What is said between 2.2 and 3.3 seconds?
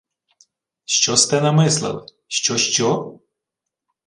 Що, що!?